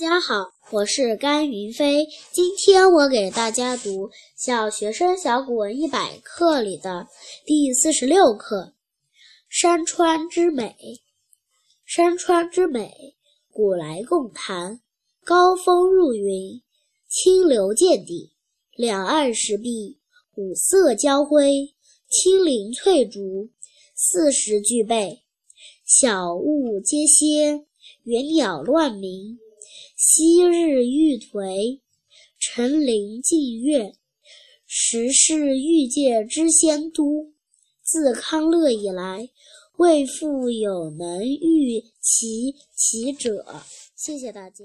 [0.00, 2.06] 大家好，我是甘云飞。
[2.32, 7.06] 今天我给大家读《小学生小古文一百课》里的
[7.44, 8.56] 第四十六课
[9.50, 10.74] 《山川之美》。
[11.84, 13.14] 山川之美，
[13.52, 14.80] 古来共谈。
[15.22, 16.62] 高峰入云，
[17.06, 18.32] 清流见底，
[18.76, 19.98] 两岸石壁，
[20.34, 21.74] 五色交辉，
[22.08, 23.50] 青林翠竹，
[23.94, 25.20] 四时俱备。
[25.84, 27.66] 小物皆歇，
[28.04, 29.38] 猿鸟乱鸣。
[30.02, 31.78] 昔日玉颓，
[32.38, 33.92] 陈林近月。
[34.66, 37.34] 时是欲界之仙都。
[37.82, 39.28] 自康乐以来，
[39.76, 43.44] 未复有能御其奇者。
[43.94, 44.64] 谢谢大家。